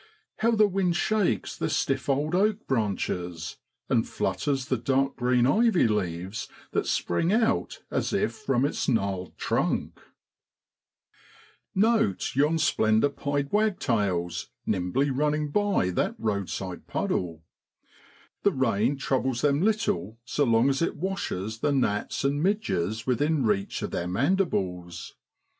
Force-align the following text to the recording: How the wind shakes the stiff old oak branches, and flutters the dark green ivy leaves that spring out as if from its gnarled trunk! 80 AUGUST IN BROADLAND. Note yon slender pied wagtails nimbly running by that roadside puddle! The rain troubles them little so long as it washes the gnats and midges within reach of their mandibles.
How 0.37 0.49
the 0.55 0.67
wind 0.67 0.95
shakes 0.95 1.55
the 1.55 1.69
stiff 1.69 2.09
old 2.09 2.33
oak 2.33 2.65
branches, 2.65 3.57
and 3.87 4.09
flutters 4.09 4.65
the 4.65 4.77
dark 4.77 5.15
green 5.15 5.45
ivy 5.45 5.87
leaves 5.87 6.47
that 6.71 6.87
spring 6.87 7.31
out 7.31 7.83
as 7.91 8.11
if 8.11 8.31
from 8.33 8.65
its 8.65 8.89
gnarled 8.89 9.37
trunk! 9.37 9.93
80 9.93 9.93
AUGUST 9.99 11.75
IN 11.75 11.81
BROADLAND. 11.81 12.05
Note 12.09 12.35
yon 12.35 12.57
slender 12.57 13.09
pied 13.09 13.51
wagtails 13.51 14.49
nimbly 14.65 15.11
running 15.11 15.51
by 15.51 15.91
that 15.91 16.15
roadside 16.17 16.87
puddle! 16.87 17.43
The 18.41 18.53
rain 18.53 18.97
troubles 18.97 19.41
them 19.41 19.61
little 19.61 20.17
so 20.25 20.45
long 20.45 20.67
as 20.69 20.81
it 20.81 20.95
washes 20.97 21.59
the 21.59 21.71
gnats 21.71 22.23
and 22.23 22.41
midges 22.41 23.05
within 23.05 23.45
reach 23.45 23.83
of 23.83 23.91
their 23.91 24.07
mandibles. 24.07 25.13